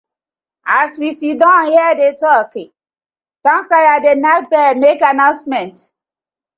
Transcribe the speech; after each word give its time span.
As 0.65 0.97
we 1.01 1.09
siddon 1.17 1.61
here 1.73 1.93
dey 1.99 2.13
tok, 2.23 2.53
towncrier 3.45 3.97
dey 4.05 4.15
nack 4.23 4.43
bell 4.51 4.73
mak 4.83 4.99
annoucement. 5.11 5.75